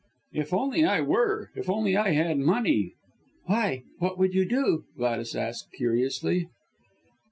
[0.33, 1.51] "If only I were.
[1.53, 2.93] If only I had money!"
[3.45, 6.47] "Why, what would you do?" Gladys asked curiously.